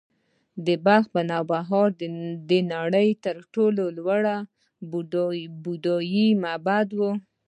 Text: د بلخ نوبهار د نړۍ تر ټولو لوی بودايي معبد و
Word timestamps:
د 0.65 0.67
بلخ 0.85 1.07
نوبهار 1.31 1.87
د 2.49 2.51
نړۍ 2.73 3.09
تر 3.25 3.35
ټولو 3.53 3.83
لوی 3.99 5.41
بودايي 5.63 6.27
معبد 6.43 6.87
و 6.97 7.01